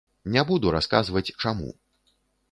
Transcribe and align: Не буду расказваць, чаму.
Не 0.35 0.41
буду 0.51 0.71
расказваць, 0.75 1.33
чаму. 1.43 1.69